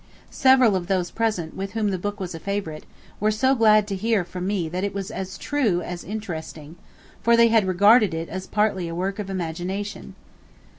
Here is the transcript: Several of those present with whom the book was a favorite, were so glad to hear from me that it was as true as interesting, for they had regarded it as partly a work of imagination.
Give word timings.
Several 0.31 0.75
of 0.75 0.87
those 0.87 1.11
present 1.11 1.55
with 1.55 1.73
whom 1.73 1.89
the 1.91 1.99
book 1.99 2.19
was 2.19 2.33
a 2.33 2.39
favorite, 2.39 2.85
were 3.19 3.29
so 3.29 3.53
glad 3.53 3.85
to 3.87 3.95
hear 3.95 4.23
from 4.25 4.47
me 4.47 4.67
that 4.67 4.83
it 4.83 4.95
was 4.95 5.11
as 5.11 5.37
true 5.37 5.83
as 5.83 6.03
interesting, 6.03 6.75
for 7.21 7.37
they 7.37 7.49
had 7.49 7.67
regarded 7.67 8.11
it 8.11 8.27
as 8.27 8.47
partly 8.47 8.87
a 8.87 8.95
work 8.95 9.19
of 9.19 9.29
imagination. 9.29 10.15